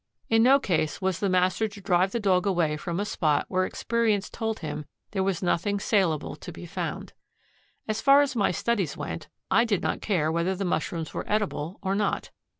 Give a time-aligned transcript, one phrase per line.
[0.29, 3.65] In no case was the master to drive the dog away from a spot where
[3.67, 7.13] experience told him there was nothing salable to be found.
[7.87, 11.77] As far as my studies went, I did not care whether the mushrooms were edible
[11.83, 12.31] or not.